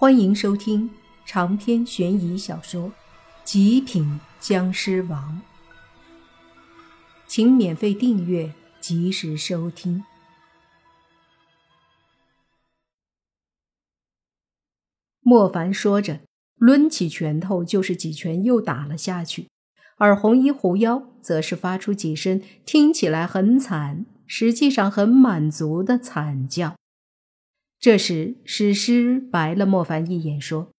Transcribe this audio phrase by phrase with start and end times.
[0.00, 0.88] 欢迎收听
[1.26, 2.84] 长篇悬疑小说
[3.42, 5.42] 《极品僵尸王》，
[7.26, 10.04] 请免费订阅，及时收听。
[15.18, 16.20] 莫凡说着，
[16.58, 19.48] 抡起拳头就是几拳，又打了下去。
[19.96, 26.76] 而红衣狐妖则是发出几声听起来很惨，实际上很满足的惨叫。
[27.80, 30.72] 这时，诗诗白了莫凡一眼，说：“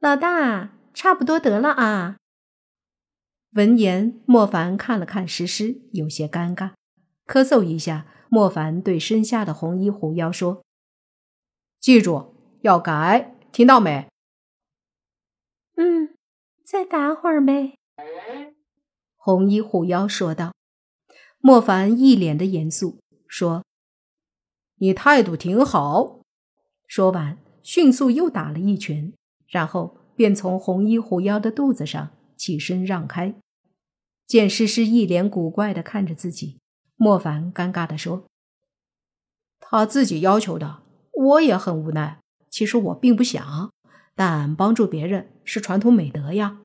[0.00, 2.16] 老大，差不多得了啊。”
[3.52, 6.72] 闻言，莫凡看了看诗诗，有些尴尬，
[7.26, 8.06] 咳嗽一下。
[8.32, 10.64] 莫凡对身下的红衣狐妖说
[11.80, 14.08] ：“记住要改，听到没
[15.76, 16.16] ？”“嗯，
[16.64, 17.76] 再打会儿呗。”
[19.18, 20.54] 红衣狐妖说道。
[21.40, 23.64] 莫凡一脸的严肃说。
[24.82, 26.20] 你态度挺好。
[26.86, 29.12] 说完，迅速又打了一拳，
[29.46, 33.34] 然后便从红衣狐妖的肚子上起身让开。
[34.26, 36.58] 见诗诗一脸古怪的看着自己，
[36.96, 38.24] 莫凡尴尬的说
[39.60, 42.18] ：“他自己要求的，我也很无奈。
[42.48, 43.70] 其实我并不想，
[44.14, 46.60] 但帮助别人是传统美德呀。”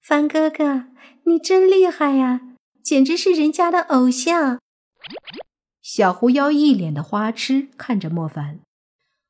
[0.00, 0.86] 凡哥哥，
[1.24, 4.58] 你真厉害呀，简直是人家的偶像。
[5.84, 8.60] 小狐妖一脸的花痴看着莫凡，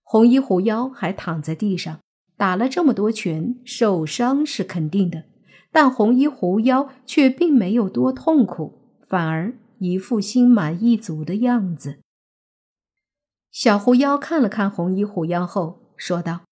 [0.05, 1.99] 红衣狐妖还躺在地上，
[2.37, 5.25] 打了这么多拳，受伤是肯定的，
[5.73, 11.99] 但红衣狐妖却并没有多痛苦，反而一副心满意足的样子。
[13.51, 16.43] 小狐妖看了看红衣狐妖后，说道：“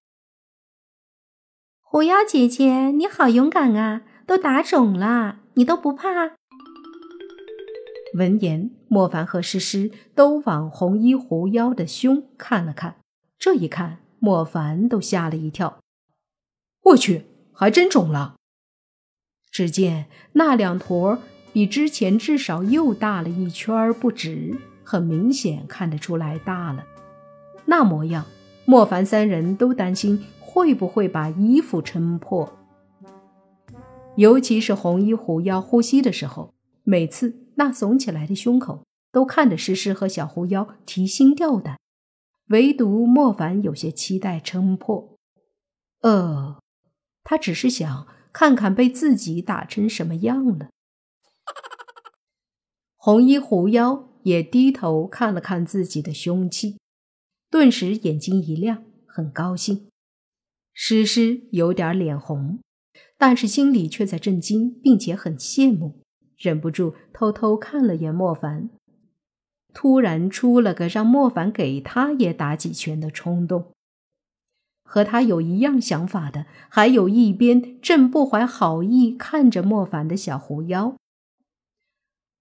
[1.80, 4.02] 狐妖姐姐，你好勇敢啊！
[4.26, 6.08] 都打肿了，你都不怕？”
[8.14, 12.96] 闻言，莫凡和诗诗都往红衣狐妖的胸看了看。
[13.38, 15.78] 这一看，莫凡都吓了一跳。
[16.84, 18.36] 我去，还真肿了！
[19.50, 21.18] 只见那两坨
[21.52, 26.84] 比之前至少又大了一圈不止，很明显看得出来大了。
[27.64, 28.26] 那模样，
[28.66, 32.58] 莫凡三人都担心会不会把衣服撑破。
[34.16, 36.52] 尤其是红衣狐妖呼吸的时候，
[36.84, 37.41] 每次。
[37.62, 41.78] 那耸起来的胸口都看着诗诗和小狐妖提心吊胆，
[42.48, 45.16] 唯独莫凡有些期待撑破。
[46.00, 46.60] 呃，
[47.22, 50.70] 他只是想看看被自己打成什么样了。
[52.96, 56.80] 红衣狐妖也低头看了看自己的凶器，
[57.48, 59.88] 顿时眼睛一亮，很高兴。
[60.72, 62.58] 诗诗有点脸红，
[63.16, 66.01] 但是心里却在震惊，并且很羡慕。
[66.42, 68.68] 忍不住偷偷看了眼莫凡，
[69.72, 73.70] 突然出了个让莫凡给他也打几拳的冲动。
[74.82, 80.96] 和他有一样想法的，还有一边正不怀好意看着莫凡的小狐妖。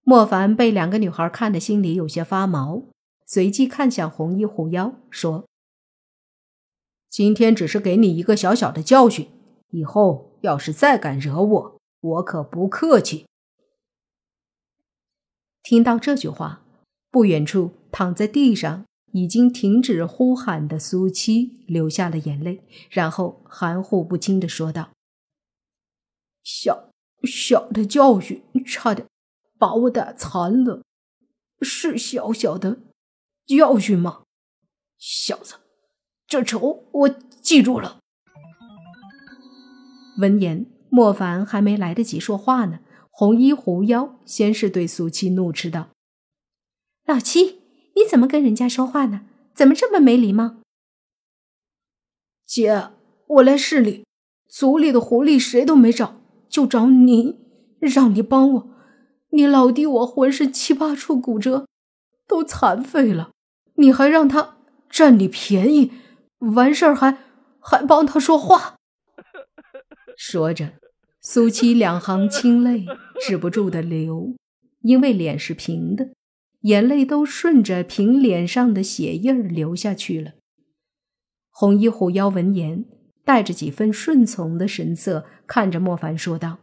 [0.02, 2.82] 莫凡被两个女孩看得心里有些发毛，
[3.24, 5.46] 随即看向红衣狐妖，说
[7.08, 9.28] ：“今天只是给你一个小小的教训，
[9.70, 13.26] 以后要是再敢惹我，我可不客气。”
[15.62, 16.62] 听到这句话，
[17.10, 24.90] 不远处躺在地上已经停止呼喊的苏七流下了眼泪，然后含糊不清的说道
[26.42, 26.90] ：“小
[27.22, 29.06] 小的教训，差点
[29.56, 30.82] 把我打残了，
[31.60, 32.80] 是小小的
[33.46, 34.22] 教训吗？
[34.98, 35.54] 小子，
[36.26, 37.08] 这仇我
[37.40, 38.00] 记住了。”
[40.18, 42.80] 闻言，莫凡还没来得及说话呢。
[43.14, 45.90] 红衣狐妖先是对苏七怒斥道
[47.04, 47.60] ：“老七，
[47.94, 49.26] 你怎么跟人家说话呢？
[49.54, 50.56] 怎么这么没礼貌？”
[52.46, 52.88] 姐，
[53.26, 54.06] 我来市里，
[54.48, 57.38] 族里的狐狸谁都没找，就找你，
[57.80, 58.70] 让你帮我。
[59.30, 61.66] 你老弟我浑身七八处骨折，
[62.26, 63.32] 都残废了，
[63.74, 64.56] 你还让他
[64.88, 65.92] 占你便宜，
[66.38, 67.18] 完事儿还
[67.60, 68.76] 还帮他说话。
[70.16, 70.80] 说着。
[71.24, 72.84] 苏七两行清泪
[73.24, 74.34] 止不住的流，
[74.80, 76.10] 因为脸是平的，
[76.62, 80.32] 眼泪都顺着平脸上的血印儿流下去了。
[81.48, 82.84] 红衣狐妖闻言，
[83.24, 86.58] 带着几分顺从的神色看着莫凡说道：“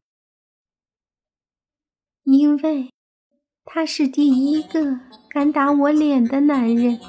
[2.25, 2.89] 因为
[3.63, 6.99] 他是第一个敢打我脸的男人，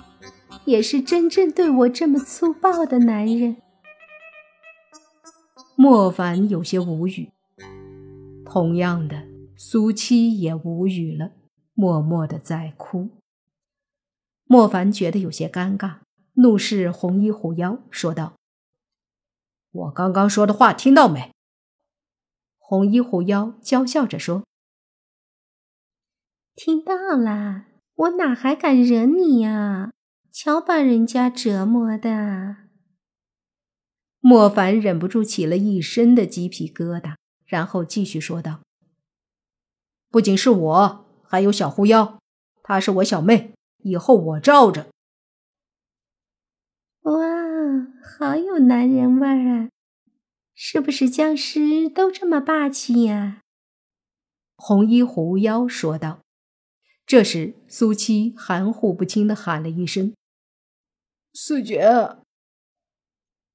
[0.67, 3.57] 也是真正对我这么粗暴的男人。”
[5.75, 7.31] 莫凡有些无语。
[8.53, 11.31] 同样的，苏七也无语了，
[11.73, 13.11] 默默的在哭。
[14.45, 15.99] 莫凡觉得有些尴尬，
[16.33, 18.35] 怒视红衣狐妖，说道
[19.71, 21.31] ：“我刚刚说的话听到没？”
[22.59, 24.43] 红衣狐妖娇笑着说
[26.57, 29.93] ：“听到啦，我哪还敢惹你呀？
[30.33, 32.57] 瞧把人家折磨的！”
[34.19, 37.15] 莫凡忍不住起了一身的鸡皮疙瘩，
[37.51, 38.61] 然后继续说道
[40.09, 42.21] ：“不仅是我，还有小狐妖，
[42.63, 44.87] 她是我小妹，以后我罩着。”
[47.03, 47.13] 哇，
[48.05, 49.69] 好有男人味儿啊！
[50.55, 53.41] 是不是僵尸都这么霸气呀？
[54.55, 56.21] 红衣狐妖说道。
[57.05, 60.15] 这时，苏七含糊不清的喊了一声
[61.35, 61.83] ：“四姐，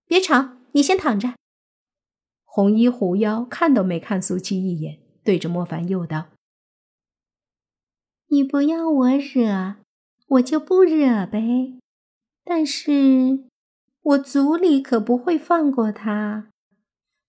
[0.05, 1.35] 别吵，你先躺着。”
[2.55, 6.27] 红衣狐妖看都没看苏七一眼，对着莫凡又道
[8.31, 9.75] ：“你不要我惹，
[10.27, 11.77] 我就不惹呗。
[12.45, 13.43] 但是，
[14.01, 16.47] 我族里可不会放过他。”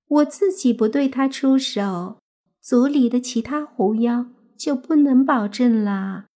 [0.07, 2.21] 我自己不对他出手，
[2.61, 4.27] 族里的其他狐妖
[4.57, 6.27] 就不能保证啦。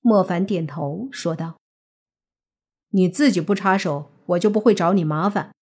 [0.00, 1.60] 莫凡点头说道
[2.90, 5.54] ：“你自己不插手，我就不会找你麻烦。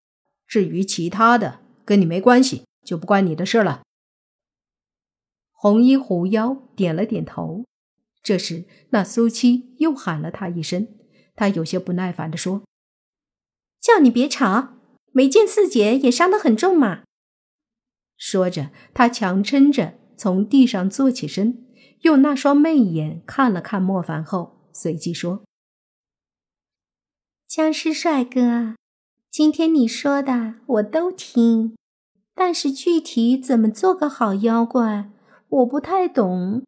[0.46, 3.82] 至于其他的，跟你没关系，就不关你的事了。”
[5.52, 7.64] 红衣狐妖点了点头。
[8.22, 10.88] 这时，那苏七又喊了他一声，
[11.34, 12.62] 他有些不耐烦地说
[13.80, 14.70] ：“叫你别吵。”
[15.16, 17.04] 没见四姐也伤得很重嘛。
[18.16, 21.66] 说着，他强撑着从地上坐起身，
[22.00, 25.44] 用那双媚眼看了看莫凡后，随即说
[27.46, 28.74] ：“僵尸帅哥，
[29.34, 31.76] 今天你说的我都听，
[32.36, 35.10] 但是具体怎么做个好妖怪，
[35.48, 36.62] 我不太懂。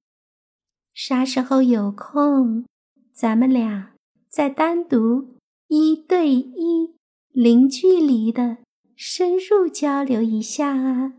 [0.92, 2.66] 啥时候有空，
[3.12, 3.92] 咱们俩
[4.28, 5.36] 再单独
[5.68, 6.96] 一对一。”
[7.30, 8.58] 零距离的
[8.96, 11.12] 深入交流一下啊！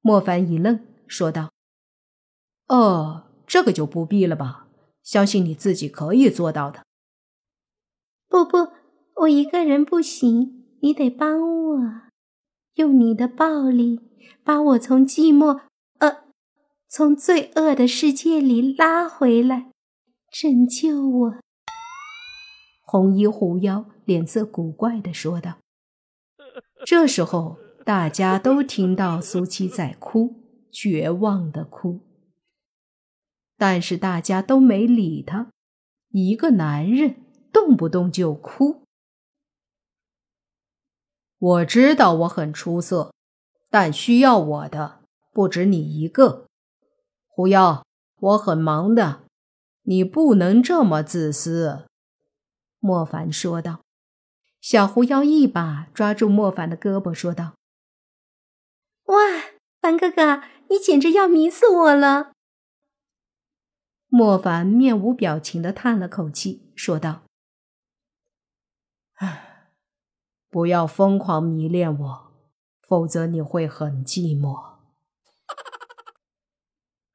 [0.00, 1.52] 莫凡一愣，说道
[2.68, 4.66] ：“哦，这个就不必了吧？
[5.02, 6.86] 相信你自己可以做到的。”
[8.30, 8.72] 不不，
[9.16, 11.78] 我一个人不行，你得帮我，
[12.74, 14.00] 用你的暴力
[14.42, 15.60] 把我从寂寞，
[15.98, 16.24] 呃，
[16.88, 19.70] 从罪恶的世界里拉回来，
[20.30, 21.34] 拯救我。
[22.80, 25.58] 红衣狐妖脸色古怪的说道
[26.84, 30.34] ：“这时候，大家都听到苏七在哭，
[30.70, 32.00] 绝望的哭。
[33.56, 35.50] 但是大家都没理他。
[36.10, 37.14] 一个男人
[37.52, 38.81] 动不动就哭。
[41.42, 43.12] 我知道我很出色，
[43.68, 45.00] 但需要我的
[45.32, 46.46] 不止你一个。
[47.26, 47.84] 狐妖，
[48.20, 49.24] 我很忙的，
[49.82, 51.86] 你不能这么自私。”
[52.78, 53.80] 莫凡说道
[54.62, 57.54] ：“小狐妖一把抓住莫凡的胳膊，说道
[59.06, 59.16] ：‘哇，
[59.80, 62.34] 凡哥哥，你简直要迷死我了！’”
[64.06, 67.22] 莫凡面无表情的叹了口气，说道
[70.52, 72.32] ：“不要疯狂迷恋我，
[72.82, 74.74] 否则你会很寂寞。”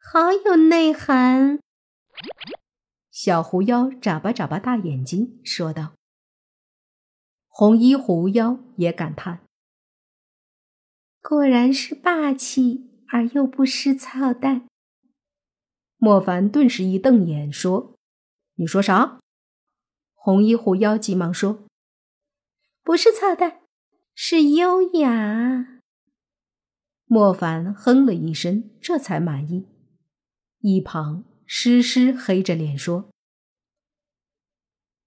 [0.01, 1.59] 好有内涵。
[3.11, 5.93] 小狐妖眨巴眨巴大眼睛，说道
[7.47, 9.41] ：“红衣狐妖也感叹，
[11.21, 14.67] 果然是霸气而又不失操蛋。”
[15.97, 17.93] 莫凡顿时一瞪眼，说
[18.57, 19.19] ：“你说啥？”
[20.15, 21.66] 红衣狐妖急忙说
[22.87, 23.59] ：“不是操蛋，
[24.15, 25.81] 是优雅。”
[27.03, 29.67] 莫凡哼了一声，这才满意。
[30.61, 31.25] 一旁。
[31.45, 33.09] 诗诗黑着脸说：“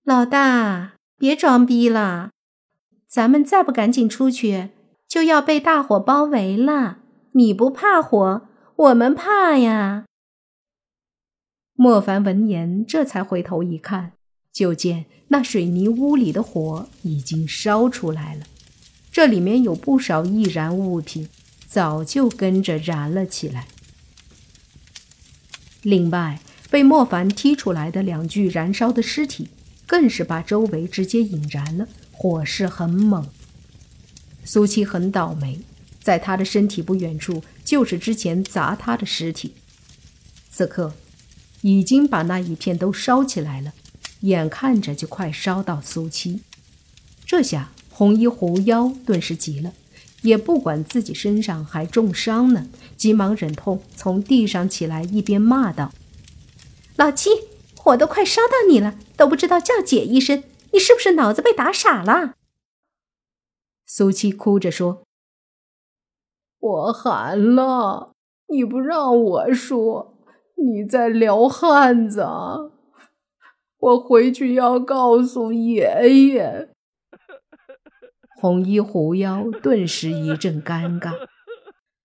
[0.05, 2.33] 老大，别装逼了，
[3.07, 4.71] 咱们再不赶紧出去，
[5.07, 6.99] 就要被大火包围了。
[7.33, 10.05] 你不怕火，我们怕呀。”
[11.73, 14.13] 莫凡闻言，这才回头一看，
[14.53, 18.47] 就见那水泥屋里的火已经烧出来了，
[19.13, 21.29] 这里面有不少易燃物品，
[21.67, 23.69] 早就跟着燃了起来。
[25.83, 29.49] 另外，被莫凡踢出来的两具燃烧的尸体，
[29.87, 33.27] 更是把周围直接引燃了，火势很猛。
[34.45, 35.61] 苏七很倒霉，
[36.03, 39.55] 在他的身体不远处就是之前砸他的尸体，
[40.51, 40.93] 此刻
[41.63, 43.73] 已经把那一片都烧起来了，
[44.21, 46.43] 眼看着就快烧到苏七。
[47.25, 49.73] 这下红衣狐妖顿时急了。
[50.23, 55.93] 也不管自己身上还重伤呢，急忙忍痛从地上起来，一边骂道
[56.97, 57.31] ：“老七，
[57.75, 62.35] 火都快烧到你了，都不知道叫姐一声，你是不是脑子被打傻了？
[63.87, 65.05] 苏七哭着说
[66.61, 68.13] ：“我喊了，
[68.49, 70.19] 你不让我说，
[70.63, 72.27] 你在撩汉子。
[73.81, 76.71] 我回去要告诉爷爷。
[78.41, 81.13] ”红衣狐妖顿时一阵尴尬，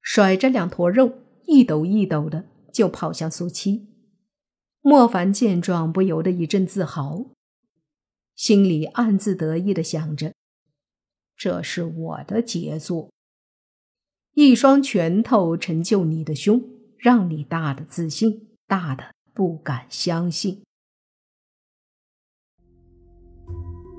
[0.02, 3.88] 甩着两坨肉，一抖一抖的就跑向苏七。
[4.82, 7.26] 莫凡见状，不由得一阵自豪，
[8.36, 10.34] 心里暗自得意的想着。
[11.38, 13.10] 这是我的杰作，
[14.34, 16.62] 一双拳头成就你的胸，
[16.98, 20.62] 让你大的自信，大的不敢相信。